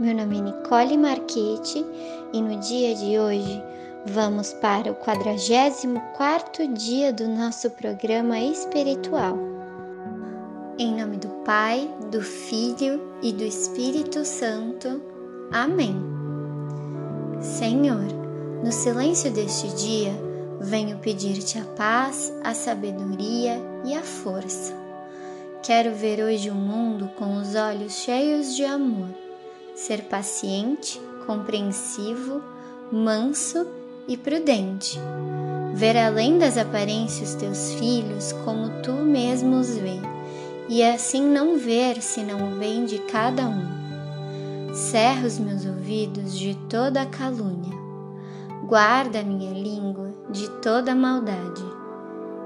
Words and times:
Meu 0.00 0.14
nome 0.14 0.38
é 0.38 0.40
Nicole 0.40 0.96
Marchetti 0.96 1.84
e 2.32 2.40
no 2.40 2.58
dia 2.58 2.94
de 2.94 3.18
hoje 3.18 3.62
vamos 4.06 4.54
para 4.54 4.90
o 4.90 4.94
44 4.94 6.68
dia 6.68 7.12
do 7.12 7.28
nosso 7.28 7.68
programa 7.72 8.40
espiritual. 8.40 9.36
Em 10.78 10.98
nome 10.98 11.18
do 11.18 11.28
Pai, 11.44 11.86
do 12.10 12.22
Filho 12.22 13.12
e 13.20 13.30
do 13.30 13.44
Espírito 13.44 14.24
Santo. 14.24 15.02
Amém. 15.52 15.94
Senhor, 17.42 18.06
no 18.64 18.72
silêncio 18.72 19.30
deste 19.30 19.68
dia, 19.76 20.14
venho 20.62 20.96
pedir-te 21.00 21.58
a 21.58 21.64
paz, 21.76 22.32
a 22.42 22.54
sabedoria 22.54 23.60
e 23.84 23.92
a 23.92 24.00
força. 24.00 24.72
Quero 25.62 25.94
ver 25.94 26.24
hoje 26.24 26.48
o 26.48 26.54
mundo 26.54 27.10
com 27.18 27.36
os 27.36 27.54
olhos 27.54 27.92
cheios 27.92 28.56
de 28.56 28.64
amor, 28.64 29.10
ser 29.86 30.02
paciente, 30.02 31.00
compreensivo, 31.26 32.42
manso 32.92 33.66
e 34.06 34.14
prudente. 34.16 35.00
Ver 35.74 35.96
além 35.96 36.36
das 36.38 36.58
aparências 36.58 37.34
teus 37.34 37.72
filhos 37.74 38.32
como 38.44 38.82
tu 38.82 38.92
mesmo 38.92 39.56
os 39.56 39.76
vê, 39.78 39.98
e 40.68 40.82
assim 40.82 41.22
não 41.22 41.56
ver 41.56 42.02
se 42.02 42.22
não 42.22 42.58
vem 42.58 42.84
de 42.84 42.98
cada 42.98 43.48
um. 43.48 44.74
Cerra 44.74 45.26
os 45.26 45.38
meus 45.38 45.64
ouvidos 45.64 46.38
de 46.38 46.54
toda 46.68 47.02
a 47.02 47.06
calúnia 47.06 47.80
guarda 48.66 49.22
minha 49.22 49.52
língua 49.52 50.10
de 50.30 50.48
toda 50.60 50.94
maldade, 50.94 51.64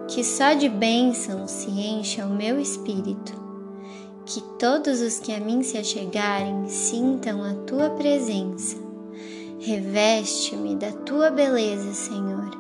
que 0.09 0.23
só 0.23 0.55
de 0.55 0.69
bênção 0.69 1.48
se 1.48 1.69
encha 1.69 2.25
o 2.25 2.30
meu 2.30 2.59
espírito, 2.61 3.44
que 4.27 4.41
todos 4.59 5.00
os 5.00 5.19
que 5.19 5.33
a 5.33 5.41
mim 5.41 5.62
se 5.62 5.77
achegarem 5.77 6.69
sintam 6.69 7.42
a 7.42 7.55
tua 7.67 7.91
presença. 7.91 8.77
Reveste-me 9.61 10.77
da 10.77 10.92
tua 10.92 11.31
beleza, 11.31 11.92
Senhor, 11.94 12.50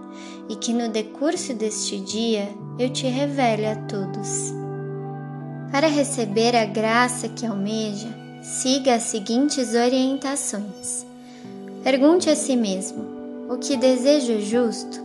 e 0.48 0.56
que 0.56 0.72
no 0.72 0.88
decurso 0.88 1.54
deste 1.54 1.98
dia 2.00 2.48
eu 2.78 2.90
te 2.90 3.06
revele 3.06 3.66
a 3.66 3.76
todos. 3.76 4.52
Para 5.70 5.88
receber 5.88 6.54
a 6.54 6.64
graça 6.64 7.28
que 7.28 7.44
almeja, 7.44 8.08
siga 8.42 8.94
as 8.94 9.04
seguintes 9.04 9.74
orientações. 9.74 11.04
Pergunte 11.82 12.30
a 12.30 12.36
si 12.36 12.56
mesmo: 12.56 13.04
o 13.50 13.58
que 13.58 13.76
desejo 13.76 14.40
justo? 14.40 15.02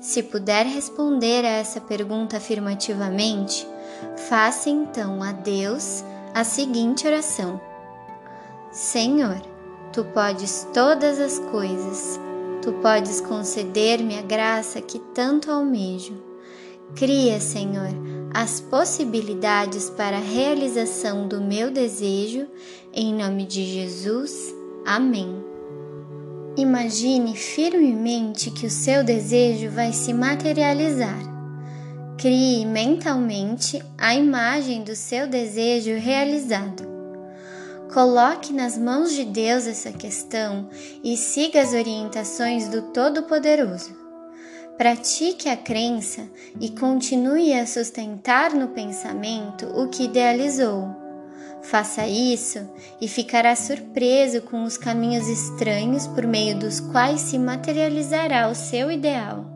Se 0.00 0.22
puder 0.22 0.66
responder 0.66 1.44
a 1.44 1.48
essa 1.48 1.80
pergunta 1.80 2.36
afirmativamente, 2.36 3.66
faça 4.28 4.70
então 4.70 5.22
a 5.22 5.32
Deus 5.32 6.04
a 6.34 6.44
seguinte 6.44 7.06
oração: 7.06 7.60
Senhor, 8.70 9.40
tu 9.92 10.04
podes 10.04 10.66
todas 10.74 11.18
as 11.18 11.38
coisas, 11.38 12.20
tu 12.62 12.72
podes 12.74 13.20
conceder-me 13.20 14.18
a 14.18 14.22
graça 14.22 14.80
que 14.80 14.98
tanto 15.14 15.50
almejo. 15.50 16.14
Cria, 16.94 17.40
Senhor, 17.40 17.90
as 18.32 18.60
possibilidades 18.60 19.90
para 19.90 20.18
a 20.18 20.20
realização 20.20 21.26
do 21.26 21.40
meu 21.40 21.70
desejo, 21.70 22.46
em 22.92 23.14
nome 23.14 23.44
de 23.44 23.64
Jesus. 23.64 24.54
Amém. 24.84 25.42
Imagine 26.56 27.34
firmemente 27.34 28.50
que 28.50 28.66
o 28.66 28.70
seu 28.70 29.02
desejo 29.02 29.70
vai 29.70 29.92
se 29.92 30.14
materializar. 30.14 31.35
Crie 32.26 32.66
mentalmente 32.66 33.80
a 33.96 34.12
imagem 34.12 34.82
do 34.82 34.96
seu 34.96 35.28
desejo 35.28 35.96
realizado. 35.96 36.82
Coloque 37.94 38.52
nas 38.52 38.76
mãos 38.76 39.12
de 39.12 39.24
Deus 39.24 39.64
essa 39.64 39.92
questão 39.92 40.68
e 41.04 41.16
siga 41.16 41.62
as 41.62 41.72
orientações 41.72 42.68
do 42.68 42.90
Todo-Poderoso. 42.90 43.96
Pratique 44.76 45.48
a 45.48 45.56
crença 45.56 46.28
e 46.60 46.70
continue 46.70 47.54
a 47.54 47.64
sustentar 47.64 48.52
no 48.52 48.70
pensamento 48.70 49.64
o 49.66 49.88
que 49.88 50.02
idealizou 50.02 50.88
Faça 51.62 52.08
isso 52.08 52.68
e 53.00 53.06
ficará 53.06 53.54
surpreso 53.54 54.42
com 54.42 54.64
os 54.64 54.76
caminhos 54.76 55.28
estranhos 55.28 56.08
por 56.08 56.26
meio 56.26 56.58
dos 56.58 56.80
quais 56.80 57.20
se 57.20 57.38
materializará 57.38 58.48
o 58.48 58.54
seu 58.56 58.90
ideal. 58.90 59.55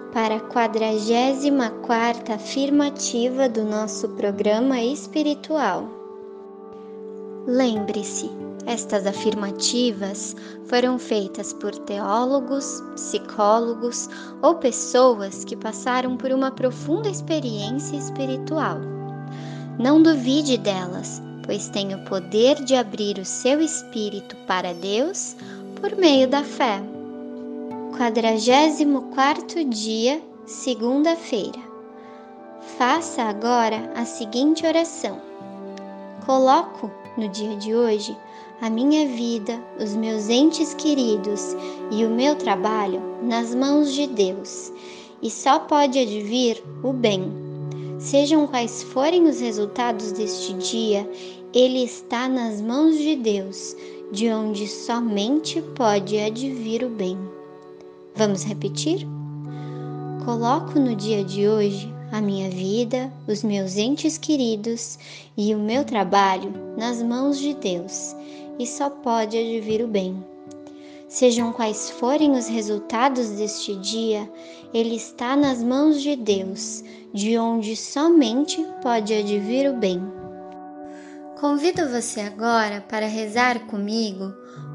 para 0.11 0.35
a 0.35 0.39
44 0.39 2.33
afirmativa 2.33 3.47
do 3.47 3.63
nosso 3.63 4.09
programa 4.09 4.81
espiritual. 4.81 5.87
Lembre-se, 7.47 8.29
estas 8.65 9.07
afirmativas 9.07 10.35
foram 10.65 10.99
feitas 10.99 11.53
por 11.53 11.71
teólogos, 11.71 12.83
psicólogos 12.95 14.09
ou 14.41 14.55
pessoas 14.55 15.43
que 15.45 15.55
passaram 15.55 16.17
por 16.17 16.31
uma 16.31 16.51
profunda 16.51 17.09
experiência 17.09 17.95
espiritual. 17.95 18.79
Não 19.79 20.03
duvide 20.03 20.57
delas, 20.57 21.21
pois 21.45 21.69
tem 21.69 21.95
o 21.95 22.03
poder 22.05 22.63
de 22.63 22.75
abrir 22.75 23.17
o 23.17 23.25
seu 23.25 23.61
espírito 23.61 24.35
para 24.45 24.73
Deus 24.73 25.35
por 25.79 25.95
meio 25.95 26.27
da 26.27 26.43
fé. 26.43 26.90
44 28.01 29.63
dia, 29.65 30.19
segunda-feira. 30.47 31.59
Faça 32.75 33.21
agora 33.21 33.93
a 33.95 34.03
seguinte 34.05 34.65
oração. 34.65 35.21
Coloco 36.25 36.89
no 37.15 37.29
dia 37.29 37.55
de 37.57 37.75
hoje 37.75 38.17
a 38.59 38.71
minha 38.71 39.07
vida, 39.07 39.63
os 39.79 39.95
meus 39.95 40.29
entes 40.29 40.73
queridos 40.73 41.55
e 41.91 42.03
o 42.03 42.09
meu 42.09 42.35
trabalho 42.35 43.03
nas 43.21 43.53
mãos 43.53 43.93
de 43.93 44.07
Deus, 44.07 44.73
e 45.21 45.29
só 45.29 45.59
pode 45.59 45.99
advir 45.99 46.59
o 46.81 46.91
bem. 46.91 47.31
Sejam 47.99 48.47
quais 48.47 48.81
forem 48.81 49.27
os 49.27 49.39
resultados 49.39 50.11
deste 50.11 50.53
dia, 50.53 51.07
ele 51.53 51.83
está 51.83 52.27
nas 52.27 52.61
mãos 52.61 52.97
de 52.97 53.15
Deus, 53.15 53.75
de 54.11 54.27
onde 54.31 54.67
somente 54.67 55.61
pode 55.75 56.17
advir 56.17 56.83
o 56.83 56.89
bem. 56.89 57.40
Vamos 58.15 58.43
repetir? 58.43 59.07
Coloco 60.25 60.79
no 60.79 60.95
dia 60.95 61.23
de 61.23 61.47
hoje 61.47 61.91
a 62.11 62.21
minha 62.21 62.49
vida, 62.49 63.11
os 63.27 63.43
meus 63.43 63.77
entes 63.77 64.17
queridos 64.17 64.99
e 65.37 65.55
o 65.55 65.59
meu 65.59 65.83
trabalho 65.85 66.51
nas 66.77 67.01
mãos 67.01 67.39
de 67.39 67.53
Deus 67.53 68.15
e 68.59 68.67
só 68.67 68.89
pode 68.89 69.37
advir 69.37 69.83
o 69.83 69.87
bem. 69.87 70.23
Sejam 71.07 71.51
quais 71.51 71.89
forem 71.89 72.31
os 72.31 72.47
resultados 72.47 73.29
deste 73.31 73.75
dia, 73.77 74.29
ele 74.73 74.95
está 74.95 75.35
nas 75.35 75.61
mãos 75.61 76.01
de 76.01 76.15
Deus, 76.15 76.83
de 77.13 77.37
onde 77.37 77.75
somente 77.75 78.65
pode 78.81 79.13
advir 79.13 79.69
o 79.69 79.73
bem. 79.75 80.01
Convido 81.39 81.89
você 81.89 82.21
agora 82.21 82.81
para 82.81 83.07
rezar 83.07 83.67
comigo 83.67 84.31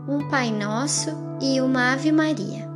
um 0.08 0.28
Pai 0.28 0.50
Nosso 0.50 1.10
e 1.40 1.60
uma 1.60 1.92
Ave 1.92 2.12
Maria. 2.12 2.75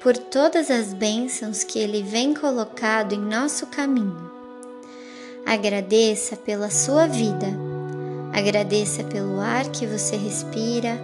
por 0.00 0.16
todas 0.16 0.70
as 0.70 0.92
bênçãos 0.92 1.64
que 1.64 1.78
Ele 1.78 2.02
vem 2.02 2.34
colocado 2.34 3.14
em 3.14 3.20
nosso 3.20 3.66
caminho. 3.66 4.30
Agradeça 5.44 6.36
pela 6.36 6.70
sua 6.70 7.06
vida, 7.06 7.46
agradeça 8.32 9.02
pelo 9.02 9.40
ar 9.40 9.68
que 9.70 9.86
você 9.86 10.16
respira, 10.16 10.98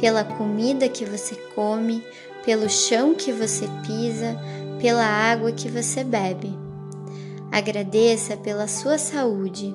pela 0.00 0.22
comida 0.22 0.88
que 0.88 1.04
você 1.04 1.34
come, 1.54 2.04
pelo 2.44 2.68
chão 2.68 3.14
que 3.14 3.32
você 3.32 3.66
pisa, 3.86 4.38
pela 4.80 5.04
água 5.04 5.50
que 5.50 5.68
você 5.68 6.04
bebe. 6.04 6.56
Agradeça 7.50 8.36
pela 8.36 8.68
sua 8.68 8.98
saúde 8.98 9.74